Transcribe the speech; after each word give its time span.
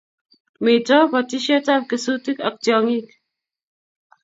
Mito 0.63 0.97
batishet 1.11 1.67
ab 1.73 1.83
kesutik 1.89 2.39
ak 2.47 2.55
tiong'ik 2.63 3.07